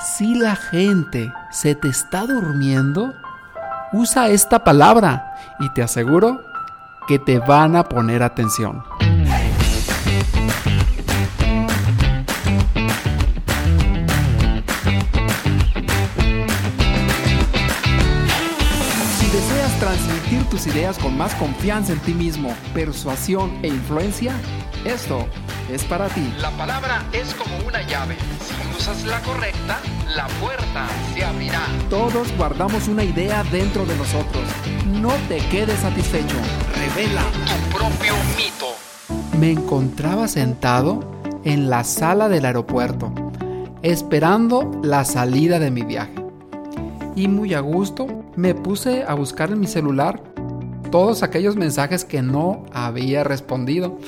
Si 0.00 0.34
la 0.34 0.56
gente 0.56 1.30
se 1.50 1.74
te 1.74 1.88
está 1.88 2.26
durmiendo, 2.26 3.14
usa 3.92 4.28
esta 4.28 4.64
palabra 4.64 5.34
y 5.58 5.68
te 5.70 5.82
aseguro 5.82 6.42
que 7.06 7.18
te 7.18 7.38
van 7.38 7.76
a 7.76 7.84
poner 7.84 8.22
atención. 8.22 8.82
Transmitir 20.10 20.44
tus 20.48 20.66
ideas 20.66 20.98
con 20.98 21.16
más 21.16 21.34
confianza 21.36 21.92
en 21.92 22.00
ti 22.00 22.14
mismo, 22.14 22.52
persuasión 22.74 23.50
e 23.62 23.68
influencia, 23.68 24.32
esto 24.84 25.26
es 25.70 25.84
para 25.84 26.08
ti. 26.08 26.32
La 26.40 26.50
palabra 26.50 27.04
es 27.12 27.32
como 27.34 27.56
una 27.66 27.82
llave. 27.82 28.16
Si 28.40 28.76
usas 28.76 29.04
la 29.04 29.20
correcta, 29.20 29.78
la 30.16 30.26
puerta 30.40 30.88
se 31.14 31.24
abrirá. 31.24 31.60
Todos 31.88 32.36
guardamos 32.36 32.88
una 32.88 33.04
idea 33.04 33.44
dentro 33.52 33.86
de 33.86 33.96
nosotros. 33.96 34.42
No 34.86 35.12
te 35.28 35.38
quedes 35.48 35.78
satisfecho. 35.78 36.36
Revela. 36.74 37.22
Tu 37.46 37.76
propio 37.76 38.14
mito. 38.36 39.38
Me 39.38 39.52
encontraba 39.52 40.26
sentado 40.26 41.04
en 41.44 41.70
la 41.70 41.84
sala 41.84 42.28
del 42.28 42.46
aeropuerto, 42.46 43.12
esperando 43.82 44.70
la 44.82 45.04
salida 45.04 45.60
de 45.60 45.70
mi 45.70 45.82
viaje. 45.82 46.14
Y 47.14 47.28
muy 47.28 47.54
a 47.54 47.60
gusto 47.60 48.19
me 48.36 48.54
puse 48.54 49.04
a 49.04 49.14
buscar 49.14 49.50
en 49.50 49.60
mi 49.60 49.66
celular 49.66 50.22
todos 50.90 51.22
aquellos 51.22 51.56
mensajes 51.56 52.04
que 52.04 52.22
no 52.22 52.64
había 52.72 53.24
respondido. 53.24 53.98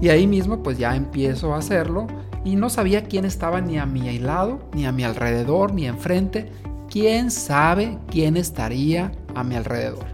Y 0.00 0.10
ahí 0.10 0.26
mismo 0.26 0.62
pues 0.62 0.78
ya 0.78 0.94
empiezo 0.94 1.54
a 1.54 1.58
hacerlo 1.58 2.06
y 2.44 2.56
no 2.56 2.70
sabía 2.70 3.04
quién 3.04 3.24
estaba 3.24 3.60
ni 3.60 3.78
a 3.78 3.86
mi 3.86 4.18
lado, 4.18 4.60
ni 4.72 4.86
a 4.86 4.92
mi 4.92 5.02
alrededor, 5.04 5.74
ni 5.74 5.86
enfrente. 5.86 6.50
¿Quién 6.88 7.30
sabe 7.30 7.98
quién 8.10 8.36
estaría 8.36 9.12
a 9.34 9.44
mi 9.44 9.56
alrededor? 9.56 10.06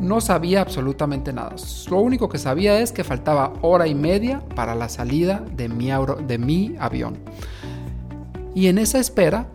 No 0.00 0.20
sabía 0.20 0.62
absolutamente 0.62 1.32
nada. 1.32 1.54
Lo 1.88 2.00
único 2.00 2.28
que 2.28 2.38
sabía 2.38 2.80
es 2.80 2.90
que 2.90 3.04
faltaba 3.04 3.52
hora 3.60 3.86
y 3.86 3.94
media 3.94 4.42
para 4.56 4.74
la 4.74 4.88
salida 4.88 5.44
de 5.54 5.68
mi, 5.68 5.90
de 6.26 6.38
mi 6.38 6.74
avión. 6.80 7.18
Y 8.54 8.66
en 8.66 8.78
esa 8.78 8.98
espera 8.98 9.46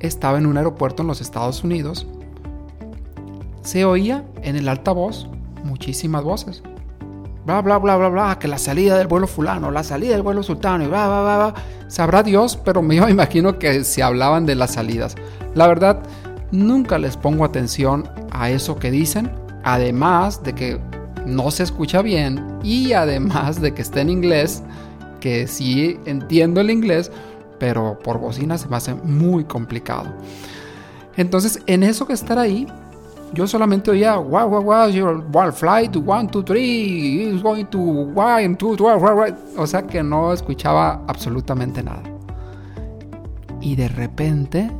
estaba 0.00 0.38
en 0.38 0.46
un 0.46 0.58
aeropuerto 0.58 1.02
en 1.02 1.08
los 1.08 1.20
Estados 1.20 1.64
Unidos. 1.64 2.06
Se 3.62 3.84
oía 3.84 4.24
en 4.42 4.56
el 4.56 4.68
altavoz 4.68 5.28
muchísimas 5.64 6.24
voces 6.24 6.62
bla, 7.44 7.62
bla, 7.62 7.78
bla, 7.78 7.96
bla, 7.96 8.08
bla, 8.08 8.38
que 8.38 8.48
la 8.48 8.58
salida 8.58 8.96
del 8.96 9.06
vuelo 9.06 9.26
fulano, 9.26 9.70
la 9.70 9.82
salida 9.82 10.12
del 10.12 10.22
vuelo 10.22 10.42
sultano, 10.42 10.84
y 10.84 10.86
bla, 10.86 11.06
bla, 11.06 11.22
bla, 11.22 11.36
bla. 11.36 11.54
Sabrá 11.88 12.22
Dios, 12.22 12.56
pero 12.56 12.82
me 12.82 12.96
imagino 13.10 13.58
que 13.58 13.84
se 13.84 14.02
hablaban 14.02 14.46
de 14.46 14.54
las 14.54 14.74
salidas. 14.74 15.16
La 15.54 15.66
verdad, 15.66 16.02
nunca 16.50 16.98
les 16.98 17.16
pongo 17.16 17.44
atención 17.44 18.08
a 18.30 18.50
eso 18.50 18.76
que 18.76 18.90
dicen, 18.90 19.30
además 19.64 20.42
de 20.42 20.54
que 20.54 20.80
no 21.26 21.50
se 21.50 21.64
escucha 21.64 22.02
bien 22.02 22.58
y 22.62 22.92
además 22.92 23.60
de 23.60 23.74
que 23.74 23.82
está 23.82 24.00
en 24.00 24.10
inglés, 24.10 24.62
que 25.20 25.46
sí 25.46 25.98
entiendo 26.06 26.60
el 26.60 26.70
inglés, 26.70 27.10
pero 27.58 27.98
por 27.98 28.18
bocina 28.18 28.56
se 28.56 28.68
me 28.68 28.76
hace 28.76 28.94
muy 28.94 29.44
complicado. 29.44 30.14
Entonces, 31.16 31.60
en 31.66 31.82
eso 31.82 32.06
que 32.06 32.14
estar 32.14 32.38
ahí, 32.38 32.66
yo 33.32 33.46
solamente 33.46 33.90
oía, 33.90 34.16
wow, 34.16 34.48
wow, 34.48 34.62
wow, 34.62 35.24
one 35.32 35.52
flight, 35.52 35.96
one, 35.96 36.28
two, 36.28 36.42
three, 36.42 37.32
is 37.34 37.42
going 37.42 37.64
to 37.66 37.78
one, 37.78 38.56
two, 38.56 38.76
twelve. 38.76 39.34
O 39.56 39.66
sea 39.66 39.82
que 39.82 40.02
no 40.02 40.32
escuchaba 40.32 41.02
absolutamente 41.06 41.82
nada. 41.82 42.02
Y 43.60 43.76
de 43.76 43.88
repente, 43.88 44.70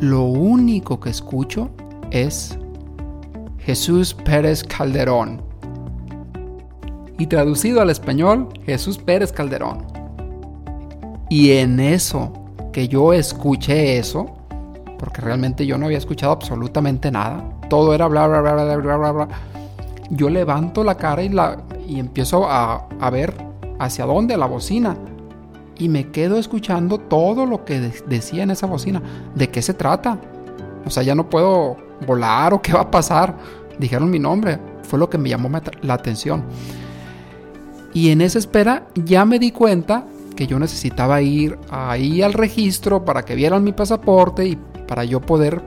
lo 0.00 0.22
único 0.22 1.00
que 1.00 1.10
escucho 1.10 1.70
es 2.10 2.58
Jesús 3.58 4.14
Pérez 4.14 4.62
Calderón. 4.64 5.42
Y 7.18 7.26
traducido 7.26 7.80
al 7.80 7.90
español, 7.90 8.48
Jesús 8.64 8.98
Pérez 8.98 9.32
Calderón. 9.32 9.86
Y 11.28 11.52
en 11.52 11.80
eso, 11.80 12.32
que 12.72 12.88
yo 12.88 13.12
escuché 13.12 13.98
eso, 13.98 14.26
porque 14.98 15.20
realmente 15.20 15.66
yo 15.66 15.76
no 15.78 15.86
había 15.86 15.98
escuchado 15.98 16.32
absolutamente 16.32 17.10
nada, 17.10 17.42
todo 17.68 17.94
era 17.94 18.06
bla, 18.08 18.26
bla, 18.26 18.40
bla, 18.40 18.54
bla, 18.54 18.76
bla, 18.76 18.96
bla, 18.96 19.12
bla. 19.12 19.28
Yo 20.10 20.28
levanto 20.30 20.84
la 20.84 20.96
cara 20.96 21.22
y, 21.22 21.28
la, 21.28 21.58
y 21.86 21.98
empiezo 21.98 22.48
a, 22.48 22.86
a 23.00 23.10
ver 23.10 23.34
hacia 23.78 24.06
dónde 24.06 24.36
la 24.36 24.46
bocina. 24.46 24.96
Y 25.78 25.88
me 25.88 26.10
quedo 26.10 26.38
escuchando 26.38 26.98
todo 26.98 27.44
lo 27.44 27.64
que 27.64 27.92
decía 28.06 28.42
en 28.42 28.50
esa 28.50 28.66
bocina. 28.66 29.02
¿De 29.34 29.50
qué 29.50 29.60
se 29.60 29.74
trata? 29.74 30.18
O 30.86 30.90
sea, 30.90 31.02
ya 31.02 31.14
no 31.14 31.28
puedo 31.28 31.76
volar 32.06 32.54
o 32.54 32.62
qué 32.62 32.72
va 32.72 32.82
a 32.82 32.90
pasar. 32.90 33.36
Dijeron 33.78 34.10
mi 34.10 34.18
nombre. 34.18 34.58
Fue 34.84 34.98
lo 34.98 35.10
que 35.10 35.18
me 35.18 35.28
llamó 35.28 35.50
la 35.82 35.94
atención. 35.94 36.44
Y 37.92 38.10
en 38.10 38.20
esa 38.20 38.38
espera 38.38 38.86
ya 38.94 39.24
me 39.24 39.38
di 39.38 39.52
cuenta 39.52 40.04
que 40.36 40.46
yo 40.46 40.58
necesitaba 40.58 41.20
ir 41.22 41.58
ahí 41.70 42.22
al 42.22 42.34
registro 42.34 43.04
para 43.04 43.24
que 43.24 43.34
vieran 43.34 43.64
mi 43.64 43.72
pasaporte 43.72 44.46
y 44.46 44.56
para 44.86 45.04
yo 45.04 45.20
poder 45.20 45.62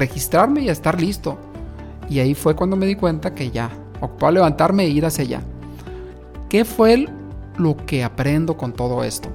registrarme 0.00 0.62
y 0.62 0.68
estar 0.68 1.00
listo. 1.00 1.38
Y 2.08 2.18
ahí 2.18 2.34
fue 2.34 2.56
cuando 2.56 2.76
me 2.76 2.86
di 2.86 2.96
cuenta 2.96 3.34
que 3.34 3.50
ya, 3.50 3.70
ocupaba 4.00 4.32
levantarme 4.32 4.84
e 4.84 4.88
ir 4.88 5.06
hacia 5.06 5.24
allá. 5.24 5.40
¿Qué 6.48 6.64
fue 6.64 7.06
lo 7.56 7.76
que 7.76 8.02
aprendo 8.02 8.56
con 8.56 8.72
todo 8.72 9.04
esto? 9.04 9.28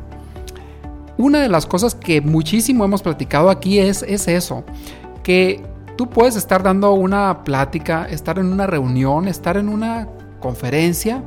Una 1.18 1.40
de 1.40 1.48
las 1.48 1.66
cosas 1.66 1.96
que 1.96 2.20
muchísimo 2.20 2.84
hemos 2.84 3.02
platicado 3.02 3.50
aquí 3.50 3.80
es, 3.80 4.04
es 4.04 4.28
eso, 4.28 4.66
que 5.24 5.64
tú 5.96 6.10
puedes 6.10 6.36
estar 6.36 6.62
dando 6.62 6.94
una 6.94 7.46
plática, 7.46 8.06
estar 8.10 8.38
en 8.38 8.52
una 8.52 8.68
reunión, 8.68 9.30
estar 9.30 9.56
en 9.56 9.70
una 9.70 10.10
conferencia 10.42 11.24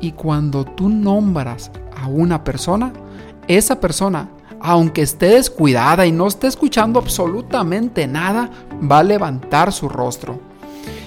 y 0.00 0.12
cuando 0.12 0.64
tú 0.64 0.88
nombras 0.88 1.72
a 2.00 2.06
una 2.06 2.44
persona, 2.44 2.92
esa 3.48 3.80
persona 3.80 4.28
aunque 4.60 5.02
esté 5.02 5.30
descuidada 5.30 6.06
y 6.06 6.12
no 6.12 6.26
esté 6.26 6.46
escuchando 6.46 6.98
absolutamente 6.98 8.06
nada, 8.06 8.50
va 8.90 8.98
a 8.98 9.04
levantar 9.04 9.72
su 9.72 9.88
rostro. 9.88 10.38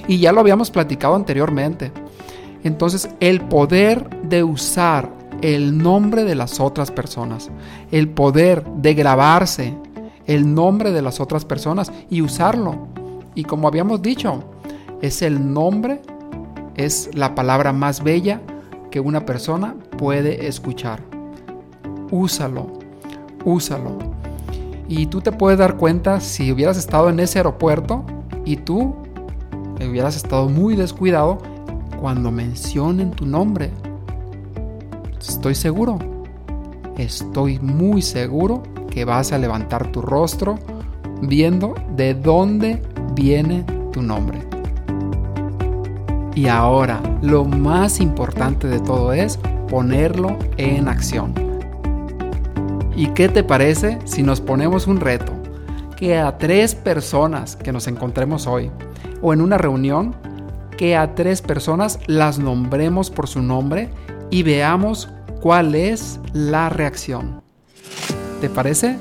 Y 0.08 0.20
ya 0.20 0.32
lo 0.32 0.42
habíamos 0.42 0.72
platicado 0.72 1.16
anteriormente. 1.16 1.92
Entonces, 2.64 3.10
el 3.20 3.42
poder 3.42 4.10
de 4.24 4.44
usar 4.44 5.10
el 5.42 5.78
nombre 5.78 6.24
de 6.24 6.36
las 6.36 6.60
otras 6.60 6.92
personas, 6.92 7.50
el 7.92 8.10
poder 8.10 8.64
de 8.66 8.94
grabarse 8.94 9.76
el 10.26 10.54
nombre 10.54 10.92
de 10.92 11.02
las 11.02 11.20
otras 11.20 11.46
personas 11.46 11.92
y 12.10 12.22
usarlo. 12.22 12.88
Y 13.36 13.44
como 13.44 13.68
habíamos 13.68 14.02
dicho, 14.02 14.44
es 15.02 15.22
el 15.22 15.54
nombre, 15.54 16.02
es 16.76 17.10
la 17.14 17.36
palabra 17.36 17.74
más 17.74 18.04
bella 18.04 18.42
que 18.92 19.00
una 19.00 19.26
persona 19.26 19.76
puede 19.98 20.48
escuchar. 20.48 21.02
Úsalo, 22.12 22.80
úsalo. 23.46 23.98
Y 24.88 25.08
tú 25.08 25.22
te 25.22 25.32
puedes 25.32 25.60
dar 25.60 25.78
cuenta 25.78 26.20
si 26.20 26.52
hubieras 26.52 26.78
estado 26.78 27.10
en 27.10 27.20
ese 27.20 27.40
aeropuerto 27.40 28.04
y 28.46 28.58
tú 28.58 28.96
hubieras 29.82 30.16
estado 30.16 30.50
muy 30.50 30.76
descuidado 30.76 31.40
cuando 32.00 32.32
mencionen 32.32 33.12
tu 33.12 33.26
nombre. 33.26 33.72
Estoy 35.20 35.56
seguro, 35.56 36.00
estoy 36.98 37.60
muy 37.60 38.02
seguro 38.02 38.64
que 38.90 39.06
vas 39.06 39.32
a 39.32 39.38
levantar 39.38 39.92
tu 39.92 40.02
rostro 40.02 40.60
viendo 41.22 41.74
de 41.96 42.14
dónde 42.14 42.82
viene 43.16 43.64
tu 43.92 44.02
nombre. 44.02 44.40
Y 46.36 46.48
ahora, 46.48 47.02
lo 47.22 47.46
más 47.46 48.00
importante 48.00 48.68
de 48.68 48.80
todo 48.80 49.14
es 49.14 49.40
ponerlo 49.70 50.38
en 50.58 50.88
acción. 50.88 51.43
¿Y 52.96 53.08
qué 53.08 53.30
te 53.30 53.44
parece 53.44 54.00
si 54.06 54.24
nos 54.24 54.42
ponemos 54.42 54.88
un 54.88 55.00
reto? 55.00 55.34
Que 55.96 56.18
a 56.18 56.38
tres 56.38 56.76
personas 56.76 57.56
que 57.56 57.72
nos 57.72 57.88
encontremos 57.88 58.48
hoy 58.48 58.72
o 59.22 59.34
en 59.34 59.42
una 59.42 59.58
reunión, 59.58 60.16
que 60.78 60.96
a 60.96 61.16
tres 61.16 61.42
personas 61.42 62.00
las 62.08 62.40
nombremos 62.40 63.10
por 63.10 63.28
su 63.28 63.42
nombre 63.42 63.90
y 64.30 64.44
veamos 64.44 65.10
cuál 65.42 65.76
es 65.76 66.20
la 66.34 66.70
reacción. 66.70 67.42
¿Te 68.42 68.50
parece? 68.50 68.98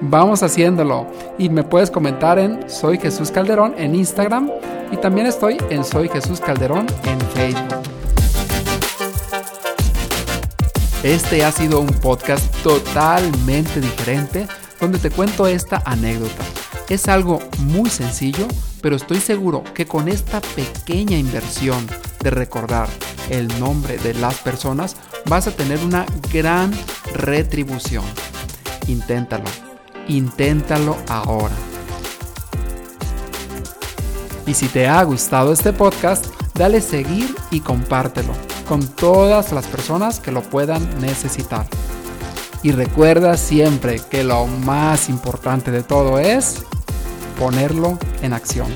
Vamos 0.00 0.42
haciéndolo 0.42 1.06
y 1.38 1.48
me 1.48 1.64
puedes 1.64 1.90
comentar 1.90 2.38
en 2.38 2.68
Soy 2.68 2.98
Jesús 2.98 3.30
Calderón 3.30 3.74
en 3.78 3.94
Instagram 3.94 4.50
y 4.92 4.96
también 4.96 5.26
estoy 5.26 5.58
en 5.70 5.84
Soy 5.84 6.08
Jesús 6.08 6.40
Calderón 6.40 6.86
en 7.04 7.20
Facebook. 7.20 7.97
Este 11.04 11.44
ha 11.44 11.52
sido 11.52 11.78
un 11.78 11.86
podcast 11.86 12.52
totalmente 12.64 13.80
diferente 13.80 14.48
donde 14.80 14.98
te 14.98 15.10
cuento 15.10 15.46
esta 15.46 15.80
anécdota. 15.84 16.44
Es 16.88 17.06
algo 17.06 17.38
muy 17.58 17.88
sencillo, 17.88 18.48
pero 18.80 18.96
estoy 18.96 19.20
seguro 19.20 19.62
que 19.74 19.86
con 19.86 20.08
esta 20.08 20.40
pequeña 20.40 21.16
inversión 21.16 21.86
de 22.20 22.30
recordar 22.30 22.88
el 23.30 23.46
nombre 23.60 23.96
de 23.98 24.14
las 24.14 24.38
personas 24.38 24.96
vas 25.26 25.46
a 25.46 25.52
tener 25.52 25.78
una 25.84 26.04
gran 26.32 26.72
retribución. 27.14 28.04
inténtalo. 28.88 29.44
Inténtalo 30.08 30.96
ahora. 31.08 31.54
Y 34.46 34.54
si 34.54 34.66
te 34.66 34.88
ha 34.88 35.00
gustado 35.04 35.52
este 35.52 35.72
podcast, 35.72 36.26
dale 36.54 36.80
seguir 36.80 37.32
y 37.52 37.60
compártelo 37.60 38.57
con 38.68 38.86
todas 38.86 39.52
las 39.52 39.66
personas 39.66 40.20
que 40.20 40.30
lo 40.30 40.42
puedan 40.42 41.00
necesitar. 41.00 41.66
Y 42.62 42.72
recuerda 42.72 43.36
siempre 43.36 44.00
que 44.10 44.24
lo 44.24 44.46
más 44.46 45.08
importante 45.08 45.70
de 45.70 45.82
todo 45.82 46.18
es 46.18 46.64
ponerlo 47.38 47.98
en 48.20 48.32
acción. 48.32 48.68